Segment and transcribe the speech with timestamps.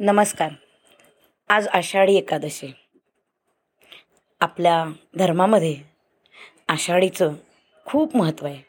[0.00, 0.52] नमस्कार.
[1.48, 2.72] आज आषाढी एकादशी.
[4.40, 4.84] आपल्या
[5.18, 5.76] धर्मामध्ये
[6.68, 7.34] आषाढीचं
[7.84, 8.62] खूप महत्त्व आहे.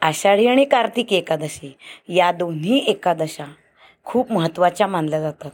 [0.00, 1.76] आषाढी आणि कार्तिकी एकादशी
[2.08, 3.44] या दोन्ही एकादशा
[4.04, 5.50] खूप महत्त्वाच्या मानल्या जातात.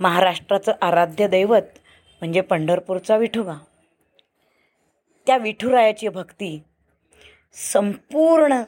[0.00, 1.78] महाराष्ट्राचं आराध्य दैवत
[2.20, 3.54] म्हणजे पंढरपूरचा विठोबा.
[5.26, 6.62] त्या विठुरायाची भक्ती
[7.52, 8.62] संपूर्ण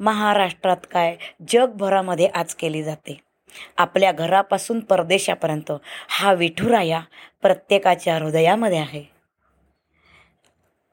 [0.00, 1.16] महाराष्ट्रात काय
[1.48, 3.29] जगभरामध्ये आज केली जाते.
[3.76, 5.72] आपल्या घरापासून परदेशापर्यंत
[6.08, 7.00] हा विठुराया
[7.42, 9.04] प्रत्येकाच्या हृदयामध्ये आहे.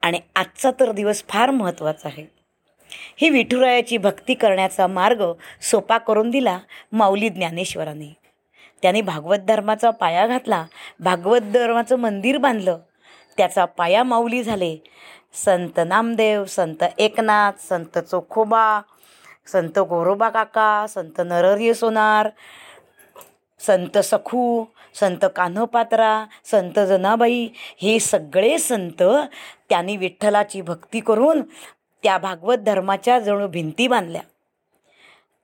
[0.02, 2.26] आणि आजचा तर दिवस फार महत्त्वाचा आहे.
[3.16, 5.32] ही विठुरायाची भक्ती करण्याचा मार्ग
[5.62, 6.58] सोपा करून दिला
[6.92, 8.10] माऊली ज्ञानेश्वरांनी.
[8.82, 10.66] त्यांनी भागवत धर्माचा पाया घातला
[11.00, 12.78] भागवत धर्माचं मंदिर बांधलं
[13.36, 14.76] त्याचा पाया माऊली झाले.
[15.34, 18.80] संत नामदेव संत एकनाथ संत चोखोबा
[19.52, 22.28] संत गोरोबा काका संत नरहरी सोनार
[23.60, 27.48] संत सखू संत कान्होपात्रा संत जनाबाई
[27.82, 29.02] हे सगळे संत
[29.68, 31.42] त्यांनी विठ्ठलाची भक्ती करून
[32.02, 34.20] त्या भागवत धर्माच्या जणू भिंती बांधल्या.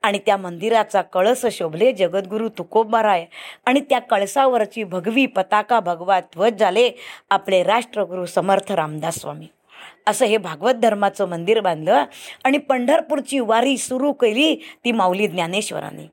[0.03, 3.25] आणि त्या मंदिराचा कळस शोभले जगद्गुरू तुकोबाराय
[3.65, 6.91] आणि त्या कळसावरची भगवी पताका भगवा ध्वज झाले
[7.29, 9.47] आपले राष्ट्रगुरू समर्थ रामदास स्वामी.
[10.07, 12.05] असं हे भागवत धर्माचं मंदिर बांधलं
[12.43, 16.07] आणि पंढरपूरची वारी सुरू केली ती माऊली ज्ञानेश्वरांनी.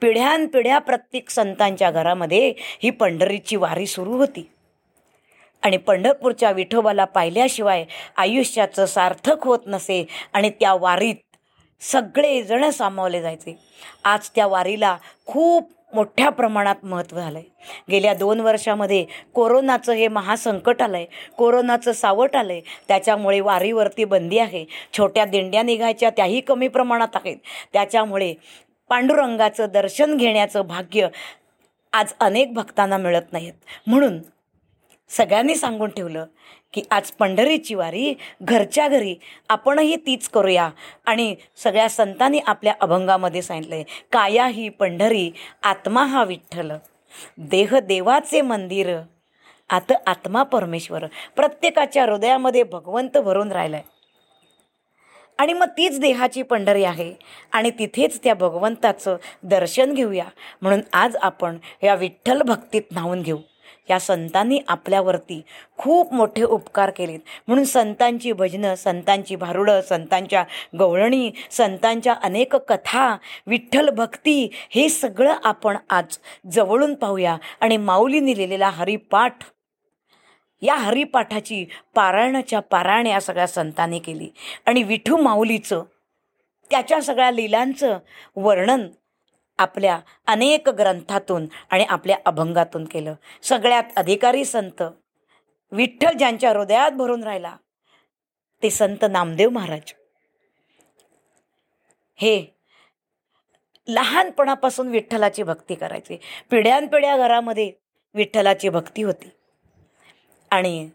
[0.00, 4.50] पिढ्यानपिढ्या प्रत्येक संतांच्या घरामध्ये ही पंढरीची वारी सुरू होती.
[5.62, 7.84] आणि पंढरपूरच्या विठोबाला पाहिल्याशिवाय
[8.16, 11.14] आयुष्याचं सार्थक होत नसे आणि त्या वारीत
[11.80, 13.58] सगळेजण सामावले जायचे.
[14.04, 20.82] आज त्या वारीला खूप मोठ्या प्रमाणात महत्त्व झालं आहे गेल्या दोन वर्षामध्ये कोरोनाचं हे महासंकट
[20.82, 21.06] आलं आहे
[21.38, 24.64] कोरोनाचं सावट आलं आहे त्याच्यामुळे वारीवरती बंदी आहे.
[24.98, 27.36] छोट्या दिंड्या निघायच्या त्याही कमी प्रमाणात आहेत.
[27.72, 28.34] त्याच्यामुळे
[28.90, 31.08] पांडुरंगाचं दर्शन घेण्याचं भाग्य
[31.92, 33.52] आज अनेक भक्तांना मिळत नाहीत.
[33.86, 34.18] म्हणून
[35.10, 36.24] सगळ्यांनी सांगून ठेवलं
[36.72, 39.14] की आज पंढरीची वारी घरच्या घरी
[39.48, 40.70] आपणही तीच करूया.
[41.06, 45.30] आणि सगळ्या संतांनी आपल्या अभंगामध्ये सांगितलं आहे काया ही पंढरी
[45.62, 46.72] आत्मा हा विठ्ठल.
[47.38, 48.96] देह देवाचे मंदिर
[49.70, 51.04] आत आत्मा परमेश्वर.
[51.36, 53.98] प्रत्येकाच्या हृदयामध्ये भगवंत भरून राहिलं आहे
[55.38, 57.12] आणि मग तीच देहाची पंढरी आहे.
[57.52, 60.24] आणि तिथेच त्या भगवंताचं दर्शन घेऊया.
[60.62, 63.38] म्हणून आज आपण या विठ्ठल भक्तीत न्हावून घेऊ.
[63.90, 65.42] या संतांनी आपल्यावरती
[65.78, 67.20] खूप मोठे उपकार केलेत.
[67.46, 70.44] म्हणून संतांची भजनं संतांची भारुडं संतांच्या
[70.78, 73.16] गवळणी संतांच्या अनेक कथा
[73.46, 76.18] विठ्ठल भक्ती हे सगळं आपण आज
[76.52, 77.36] जवळून पाहूया.
[77.60, 79.34] आणि माऊलीने लिहिलेला हरिपाठ
[80.62, 84.28] या हरिपाठाची पारायणाच्या पारायण या सगळ्या संतांनी केली.
[84.66, 85.82] आणि विठू माऊलीचं
[86.70, 87.98] त्याच्या सगळ्या लिलांचं
[88.36, 88.86] वर्णन
[89.60, 93.14] आपल्या अनेक ग्रंथातून आणि आपल्या अभंगातून केलं.
[93.42, 94.82] सगळ्यात अधिकारी संत
[95.72, 97.56] विठ्ठल ज्यांच्या हृदयात भरून राहिला
[98.62, 99.92] ते संत नामदेव महाराज.
[102.16, 102.56] हे
[103.88, 106.18] लहानपणापासून विठ्ठलाची भक्ती करायची.
[106.50, 107.72] पिढ्यानपिढ्या घरामध्ये
[108.14, 109.30] विठ्ठलाची भक्ती होती.
[110.50, 110.90] आणि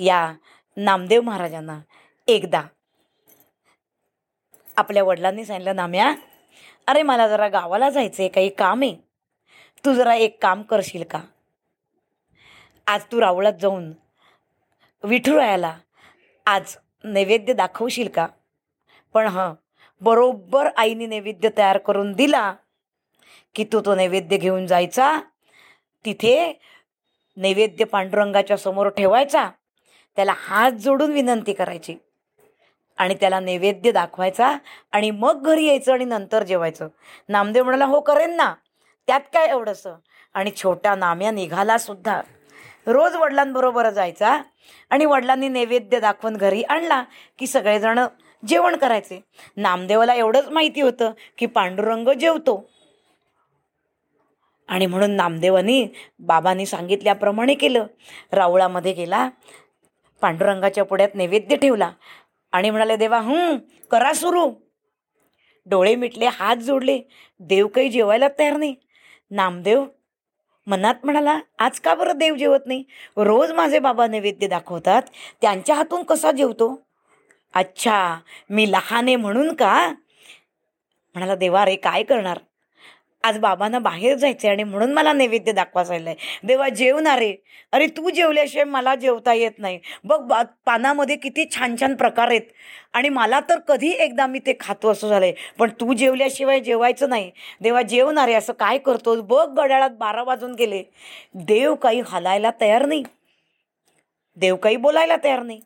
[0.00, 0.32] या
[0.76, 1.80] नामदेव महाराजांना
[2.28, 2.62] एकदा
[4.76, 6.14] आपल्या वडिलांनी सांगितलं नाम्या
[6.86, 8.96] अरे मला जरा गावाला जायचं आहे काही काम आहे.
[9.84, 11.20] तू जरा एक काम करशील का?
[12.86, 13.92] आज तू रावळात जाऊन
[15.04, 15.76] विठुरायाला
[16.46, 18.26] आज नैवेद्य दाखवशील का?
[19.14, 19.52] पण हां
[20.00, 22.54] बरोबर आईने नैवेद्य तयार करून दिला
[23.54, 25.20] की तू तो नैवेद्य घेऊन जायचा
[26.04, 26.36] तिथे
[27.36, 29.50] नैवेद्य पांडुरंगाच्या समोर ठेवायचा
[30.16, 31.94] त्याला हात जोडून विनंती करायची.
[32.96, 34.56] आणि त्याला नैवेद्य दाखवायचा
[34.92, 36.88] आणि मग घरी यायचं आणि नंतर जेवायचं.
[37.28, 38.54] नामदेव म्हणाला हो करेन ना.
[39.06, 39.94] त्यात काय एवढंसं?
[40.34, 42.22] आणि छोटा नाम्या निघाला सुद्धा.
[42.86, 44.42] रोज वडिलांबरोबर जायचा
[44.90, 47.04] आणि वडिलांनी नैवेद्य दाखवून घरी आणला
[47.38, 47.98] की सगळेजण
[48.48, 49.24] जेवण करायचे.
[49.56, 52.70] नामदेवाला एवढंच माहिती होतं की पांडुरंग जेवतो.
[54.68, 55.88] आणि म्हणून नामदेवानी
[56.18, 57.86] बाबांनी सांगितल्याप्रमाणे केलं.
[58.32, 59.28] रावळामध्ये गेला
[60.20, 61.90] पांडुरंगाच्या पुढ्यात नैवेद्य ठेवला.
[62.52, 63.56] आणि म्हणाले देवा हं
[63.90, 64.50] करा सुरू.
[65.66, 67.00] डोळे मिटले हात जोडले.
[67.40, 68.74] देव काही जेवायला तयार नाही.
[69.30, 69.84] नामदेव
[70.66, 72.84] मनात म्हणाला आज का बरं देव जेवत नाही?
[73.16, 75.02] रोज माझे बाबा नैवेद्य दाखवतात.
[75.40, 76.82] त्यांच्या हातून कसा जेवतो?
[77.54, 78.18] अच्छा
[78.50, 79.92] मी लहान आहे म्हणून का?
[81.14, 82.38] म्हणाला देवा रे काय करणार?
[83.24, 87.34] आज बाबांना बाहेर जायचं आहे आणि म्हणून मला नैवेद्य दाखवायला आहे देवा जेवणार रे
[87.72, 89.78] अरे तू जेवल्याशिवाय मला जेवता येत नाही.
[90.04, 92.42] बघ बा पानामध्ये किती छान छान प्रकार आहेत.
[92.92, 97.08] आणि मला तर कधी एकदा मी ते खातो असं झालं आहे पण तू जेवल्याशिवाय जेवायचं
[97.08, 97.30] नाही.
[97.60, 99.20] देवा जेवणारे असं काय करतोस?
[99.20, 100.82] बघ गड्याळात बारा वाजून गेले.
[101.34, 103.02] देव काही हलायला तयार नाही.
[104.36, 105.60] देव काही बोलायला तयार नाही.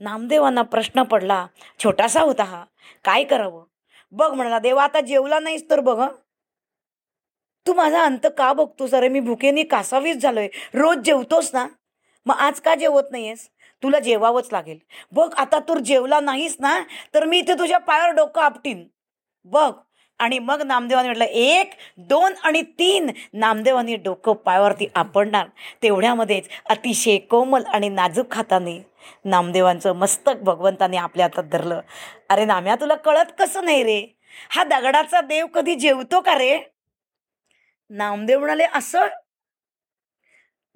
[0.00, 1.46] नामदेवांना प्रश्न पडला.
[1.84, 2.64] छोटासा होता हा.
[3.04, 3.64] काय करावं?
[4.12, 6.00] बघ म्हणाला देवा आता जेवला नाहीस तर बघ
[7.66, 8.94] तू माझा अंत का बघतोस?
[8.94, 10.48] अरे मी भुकेने कासावीस झालोय.
[10.74, 11.66] रोज जेवतोस ना?
[12.26, 13.48] मग आज का जेवत नाहीयेस?
[13.82, 14.78] तुला जेवावंच लागेल.
[15.12, 16.80] बघ आता तू जेवला नाहीस ना
[17.14, 18.84] तर मी इथे तुझ्या पायावर डोकं आपटीन.
[19.44, 19.72] बघ.
[20.18, 23.10] आणि मग नामदेवाने म्हटलं एक दोन आणि तीन.
[23.34, 25.46] नामदेवाने डोकं पायावरती आपडणार.
[25.82, 28.78] तेवढ्यामध्येच अतिशय कोमल आणि नाजूक हाताने
[29.24, 31.80] नामदेवांचं मस्तक भगवंताने आपल्या हातात धरलं.
[32.28, 34.18] अरे नाम्या तुला कळत कसं नाही रे?
[34.50, 36.71] हा दगडाचा देव कधी जेवतो का रे?
[37.92, 39.06] नामदेव म्हणाले असं?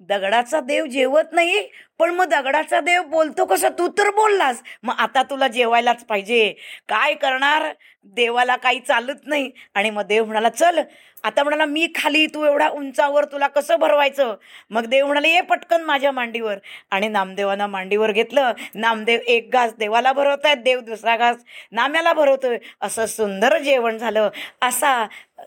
[0.01, 1.61] दगडाचा देव जेवत नाही
[1.99, 3.69] पण मग दगडाचा देव बोलतो कसं?
[3.77, 4.61] तू तर बोललास.
[4.83, 6.53] मग आता तुला जेवायलाच पाहिजे.
[6.89, 7.71] काय करणार?
[8.05, 9.51] देवाला काही चालत नाही.
[9.73, 10.79] आणि मग देव म्हणाला चल
[11.23, 14.35] आता म्हणाला मी खाली तू एवढा उंचावर तुला कसं भरवायचं?
[14.69, 16.57] मग देव म्हणाले ये पटकन माझ्या मांडीवर.
[16.91, 18.51] आणि नामदेवानं मांडीवर घेतलं.
[18.75, 21.37] नामदेव एक घास देवाला भरवतायत देव दुसरा घास
[21.71, 22.57] नाम्याला भरवतोय.
[22.81, 24.29] असं सुंदर जेवण झालं.
[24.61, 25.05] असा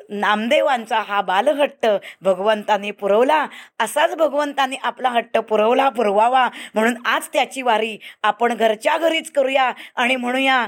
[0.09, 1.87] नामदेवांचा हा बालहट्ट
[2.21, 3.47] भगवंताने पुरवला.
[3.81, 6.49] असाच भगवंताने आपला हट्ट पुरवला पुरवावा.
[6.75, 10.67] म्हणून आज त्याची वारी आपण घरच्या घरीच करूया आणि म्हणूया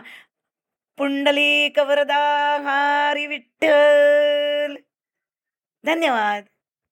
[0.99, 2.17] पुंडली कवरदा
[2.65, 4.77] हारी विठ्ठल.
[5.85, 6.45] धन्यवाद.